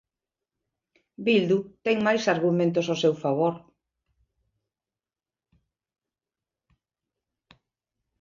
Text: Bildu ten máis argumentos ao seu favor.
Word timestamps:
Bildu 1.25 1.57
ten 1.85 1.97
máis 2.07 2.23
argumentos 2.33 2.87
ao 2.87 3.01
seu 3.03 3.13
favor. 3.23 3.53